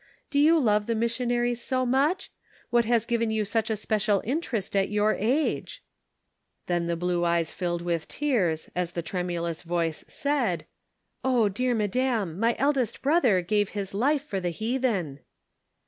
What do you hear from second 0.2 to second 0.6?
"Do you